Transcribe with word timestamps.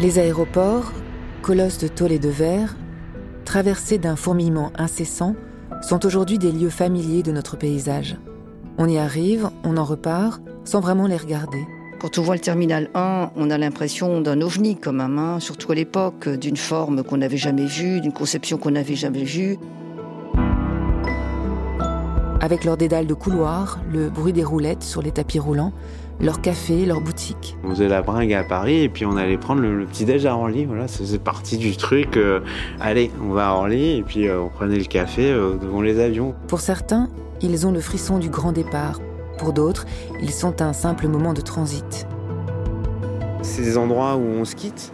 Les 0.00 0.20
aéroports, 0.20 0.92
colosses 1.42 1.78
de 1.78 1.88
tôle 1.88 2.12
et 2.12 2.20
de 2.20 2.28
verre, 2.28 2.76
traversés 3.44 3.98
d'un 3.98 4.14
fourmillement 4.14 4.70
incessant, 4.78 5.34
sont 5.82 6.06
aujourd'hui 6.06 6.38
des 6.38 6.52
lieux 6.52 6.70
familiers 6.70 7.24
de 7.24 7.32
notre 7.32 7.56
paysage. 7.56 8.16
On 8.78 8.88
y 8.88 8.96
arrive, 8.96 9.50
on 9.64 9.76
en 9.76 9.82
repart, 9.82 10.40
sans 10.62 10.78
vraiment 10.78 11.08
les 11.08 11.16
regarder. 11.16 11.66
Quand 12.00 12.16
on 12.16 12.22
voit 12.22 12.36
le 12.36 12.40
terminal 12.40 12.90
1, 12.94 13.32
on 13.34 13.50
a 13.50 13.58
l'impression 13.58 14.20
d'un 14.20 14.40
ovni 14.40 14.76
quand 14.76 14.92
même, 14.92 15.40
surtout 15.40 15.72
à 15.72 15.74
l'époque, 15.74 16.28
d'une 16.28 16.56
forme 16.56 17.02
qu'on 17.02 17.16
n'avait 17.16 17.36
jamais 17.36 17.66
vue, 17.66 18.00
d'une 18.00 18.12
conception 18.12 18.56
qu'on 18.56 18.70
n'avait 18.70 18.94
jamais 18.94 19.24
vue. 19.24 19.58
Avec 22.48 22.64
leurs 22.64 22.78
dédales 22.78 23.06
de 23.06 23.12
couloirs, 23.12 23.78
le 23.92 24.08
bruit 24.08 24.32
des 24.32 24.42
roulettes 24.42 24.82
sur 24.82 25.02
les 25.02 25.10
tapis 25.10 25.38
roulants, 25.38 25.70
leur 26.18 26.40
café, 26.40 26.86
leur 26.86 27.02
boutique. 27.02 27.58
On 27.62 27.68
faisait 27.68 27.88
la 27.88 28.00
bringue 28.00 28.32
à 28.32 28.42
Paris 28.42 28.84
et 28.84 28.88
puis 28.88 29.04
on 29.04 29.18
allait 29.18 29.36
prendre 29.36 29.60
le, 29.60 29.84
petit 29.84 30.06
déj 30.06 30.24
à 30.24 30.34
Orly. 30.34 30.64
Voilà, 30.64 30.88
c'est 30.88 31.22
parti 31.22 31.58
du 31.58 31.76
truc. 31.76 32.16
euh, 32.16 32.40
allez, 32.80 33.10
on 33.22 33.34
va 33.34 33.50
à 33.50 33.52
Orly 33.52 33.98
et 33.98 34.02
puis 34.02 34.26
euh, 34.26 34.40
on 34.40 34.48
prenait 34.48 34.78
le 34.78 34.86
café 34.86 35.30
euh, 35.30 35.56
devant 35.60 35.82
les 35.82 36.00
avions. 36.00 36.34
Pour 36.46 36.60
certains, 36.60 37.10
ils 37.42 37.66
ont 37.66 37.70
le 37.70 37.80
frisson 37.80 38.18
du 38.18 38.30
grand 38.30 38.52
départ. 38.52 38.98
Pour 39.36 39.52
d'autres, 39.52 39.84
ils 40.22 40.32
sont 40.32 40.62
un 40.62 40.72
simple 40.72 41.06
moment 41.06 41.34
de 41.34 41.42
transit. 41.42 42.06
C'est 43.42 43.60
des 43.60 43.76
endroits 43.76 44.16
où 44.16 44.24
on 44.24 44.46
se 44.46 44.56
quitte, 44.56 44.90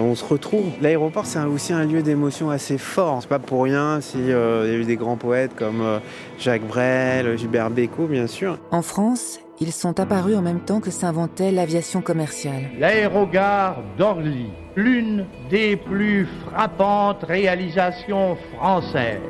on 0.00 0.14
se 0.14 0.24
retrouve. 0.24 0.64
L'aéroport, 0.80 1.26
c'est 1.26 1.40
aussi 1.40 1.72
un 1.72 1.84
lieu 1.84 2.02
d'émotion 2.02 2.50
assez 2.50 2.78
fort. 2.78 3.18
C'est 3.20 3.28
pas 3.28 3.38
pour 3.38 3.64
rien 3.64 4.00
s'il 4.00 4.26
y 4.28 4.32
a 4.32 4.66
eu 4.72 4.84
des 4.84 4.96
grands 4.96 5.16
poètes 5.16 5.54
comme 5.54 5.80
euh, 5.82 5.98
Jacques 6.38 6.66
Brel, 6.66 7.36
Gilbert 7.36 7.70
Bécaud, 7.70 8.06
bien 8.06 8.26
sûr. 8.26 8.58
En 8.70 8.82
France, 8.82 9.38
ils 9.60 9.72
sont 9.72 10.00
apparus 10.00 10.36
en 10.36 10.42
même 10.42 10.60
temps 10.60 10.80
que 10.80 10.90
s'inventait 10.90 11.52
l'aviation 11.52 12.00
commerciale. 12.00 12.70
L'aérogare 12.78 13.82
d'Orly, 13.98 14.46
l'une 14.76 15.26
des 15.50 15.76
plus 15.76 16.26
frappantes 16.46 17.22
réalisations 17.24 18.36
françaises. 18.56 19.20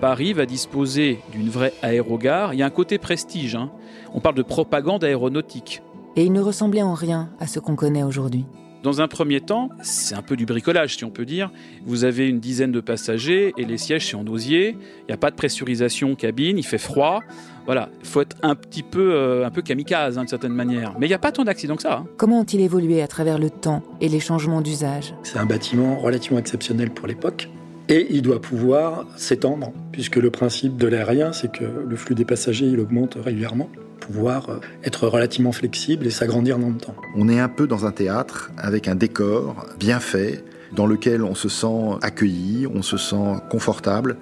Paris 0.00 0.32
va 0.32 0.46
disposer 0.46 1.20
d'une 1.32 1.48
vraie 1.48 1.72
aérogare. 1.82 2.52
Il 2.54 2.60
y 2.60 2.62
a 2.62 2.66
un 2.66 2.70
côté 2.70 2.98
prestige. 2.98 3.54
hein. 3.54 3.70
On 4.12 4.20
parle 4.20 4.34
de 4.34 4.42
propagande 4.42 5.02
aéronautique. 5.02 5.82
Et 6.16 6.24
ils 6.24 6.32
ne 6.32 6.40
ressemblaient 6.40 6.82
en 6.82 6.94
rien 6.94 7.30
à 7.40 7.46
ce 7.46 7.58
qu'on 7.58 7.74
connaît 7.74 8.02
aujourd'hui. 8.02 8.44
Dans 8.84 9.00
un 9.00 9.08
premier 9.08 9.40
temps, 9.40 9.70
c'est 9.80 10.14
un 10.14 10.20
peu 10.20 10.36
du 10.36 10.44
bricolage, 10.44 10.98
si 10.98 11.06
on 11.06 11.10
peut 11.10 11.24
dire. 11.24 11.50
Vous 11.86 12.04
avez 12.04 12.28
une 12.28 12.38
dizaine 12.38 12.70
de 12.70 12.80
passagers 12.80 13.54
et 13.56 13.64
les 13.64 13.78
sièges, 13.78 14.10
c'est 14.10 14.14
en 14.14 14.26
osier. 14.26 14.76
Il 15.00 15.06
n'y 15.08 15.14
a 15.14 15.16
pas 15.16 15.30
de 15.30 15.36
pressurisation 15.36 16.14
cabine, 16.14 16.58
il 16.58 16.66
fait 16.66 16.76
froid. 16.76 17.20
Voilà, 17.64 17.88
il 18.02 18.06
faut 18.06 18.20
être 18.20 18.36
un 18.42 18.54
petit 18.54 18.82
peu, 18.82 19.14
euh, 19.14 19.46
un 19.46 19.50
peu 19.50 19.62
kamikaze, 19.62 20.18
hein, 20.18 20.20
d'une 20.20 20.28
certaine 20.28 20.52
manière. 20.52 20.92
Mais 20.98 21.06
il 21.06 21.08
n'y 21.08 21.14
a 21.14 21.18
pas 21.18 21.32
tant 21.32 21.44
d'accidents 21.44 21.76
que 21.76 21.82
ça. 21.82 21.94
hein. 21.94 22.06
Comment 22.18 22.40
ont-ils 22.40 22.60
évolué 22.60 23.00
à 23.00 23.06
travers 23.08 23.38
le 23.38 23.48
temps 23.48 23.82
et 24.02 24.08
les 24.10 24.20
changements 24.20 24.60
d'usage? 24.60 25.14
C'est 25.22 25.38
un 25.38 25.46
bâtiment 25.46 25.96
relativement 25.96 26.38
exceptionnel 26.38 26.90
pour 26.90 27.06
l'époque. 27.06 27.48
Et 27.88 28.06
il 28.10 28.20
doit 28.20 28.42
pouvoir 28.42 29.06
s'étendre, 29.16 29.72
puisque 29.92 30.16
le 30.16 30.30
principe 30.30 30.76
de 30.76 30.86
l'aérien, 30.88 31.32
c'est 31.32 31.50
que 31.50 31.64
le 31.64 31.96
flux 31.96 32.14
des 32.14 32.26
passagers, 32.26 32.66
il 32.66 32.80
augmente 32.80 33.16
régulièrement, 33.22 33.70
pouvoir 34.04 34.50
euh, 34.50 34.60
être 34.84 35.08
relativement 35.08 35.52
flexible 35.52 36.06
et 36.06 36.10
s'agrandir 36.10 36.58
dans 36.58 36.68
le 36.68 36.76
temps. 36.76 36.94
On 37.16 37.28
est 37.28 37.40
un 37.40 37.48
peu 37.48 37.66
dans 37.66 37.86
un 37.86 37.92
théâtre 37.92 38.50
avec 38.58 38.86
un 38.88 38.94
décor 38.94 39.66
bien 39.78 40.00
fait, 40.00 40.44
dans 40.72 40.86
lequel 40.86 41.22
on 41.22 41.34
se 41.34 41.48
sent 41.48 41.98
accueilli, 42.02 42.66
on 42.66 42.82
se 42.82 42.96
sent 42.96 43.40
confortable, 43.50 44.16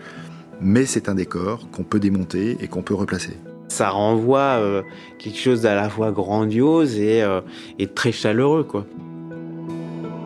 mais 0.61 0.87
c'est 0.87 1.09
un 1.09 1.15
décor 1.15 1.69
qu'on 1.73 1.83
peut 1.83 1.99
démonter 1.99 2.57
et 2.61 2.69
qu'on 2.69 2.83
peut 2.83 2.95
replacer. 2.95 3.37
Ça 3.69 3.89
renvoie 3.89 4.59
euh, 4.61 4.83
quelque 5.19 5.39
chose 5.39 5.63
d'à 5.63 5.75
la 5.75 5.89
fois 5.89 6.13
grandiose 6.13 6.99
et, 6.99 7.23
euh, 7.23 7.41
et 7.79 7.87
très 7.87 8.13
chaleureux, 8.13 8.65
quoi. 8.65 8.87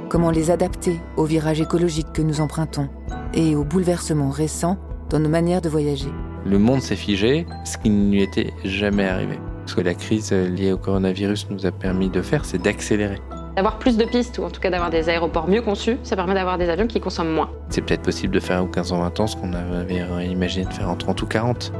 Comment 0.08 0.30
les 0.30 0.50
adapter 0.50 1.00
au 1.16 1.24
virage 1.24 1.60
écologique 1.60 2.12
que 2.12 2.22
nous 2.22 2.40
empruntons 2.40 2.88
et 3.34 3.56
aux 3.56 3.64
bouleversements 3.64 4.30
récents 4.30 4.78
dans 5.10 5.18
nos 5.18 5.28
manières 5.28 5.60
de 5.60 5.68
voyager 5.68 6.10
Le 6.48 6.58
monde 6.58 6.80
s'est 6.80 6.94
figé, 6.94 7.44
ce 7.64 7.76
qui 7.76 7.90
ne 7.90 8.12
lui 8.12 8.22
était 8.22 8.52
jamais 8.64 9.04
arrivé. 9.04 9.40
Ce 9.66 9.74
que 9.74 9.80
la 9.80 9.94
crise 9.94 10.30
liée 10.30 10.70
au 10.70 10.78
coronavirus 10.78 11.48
nous 11.50 11.66
a 11.66 11.72
permis 11.72 12.08
de 12.08 12.22
faire, 12.22 12.44
c'est 12.44 12.62
d'accélérer. 12.62 13.18
D'avoir 13.56 13.80
plus 13.80 13.96
de 13.96 14.04
pistes, 14.04 14.38
ou 14.38 14.44
en 14.44 14.50
tout 14.50 14.60
cas 14.60 14.70
d'avoir 14.70 14.90
des 14.90 15.08
aéroports 15.08 15.48
mieux 15.48 15.60
conçus, 15.60 15.96
ça 16.04 16.14
permet 16.14 16.34
d'avoir 16.34 16.56
des 16.56 16.68
avions 16.68 16.86
qui 16.86 17.00
consomment 17.00 17.32
moins. 17.32 17.50
C'est 17.68 17.80
peut-être 17.80 18.02
possible 18.02 18.32
de 18.32 18.38
faire 18.38 18.62
en 18.62 18.68
15 18.68 18.92
ans, 18.92 19.00
20 19.00 19.20
ans 19.20 19.26
ce 19.26 19.36
qu'on 19.36 19.54
avait 19.54 20.06
imaginé 20.30 20.66
de 20.66 20.72
faire 20.72 20.88
en 20.88 20.94
30 20.94 21.20
ou 21.22 21.26
40. 21.26 21.72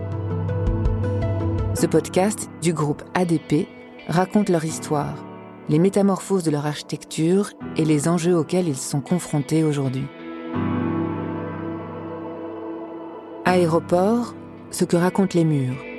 Ce 1.74 1.86
podcast 1.86 2.50
du 2.60 2.72
groupe 2.72 3.04
ADP 3.14 3.68
raconte 4.08 4.48
leur 4.48 4.64
histoire, 4.64 5.14
les 5.68 5.78
métamorphoses 5.78 6.42
de 6.42 6.50
leur 6.50 6.66
architecture 6.66 7.50
et 7.76 7.84
les 7.84 8.08
enjeux 8.08 8.36
auxquels 8.36 8.66
ils 8.66 8.76
sont 8.76 9.00
confrontés 9.00 9.62
aujourd'hui. 9.62 10.06
Aéroport, 13.44 14.34
ce 14.70 14.84
que 14.84 14.96
racontent 14.96 15.34
les 15.34 15.44
murs. 15.44 15.95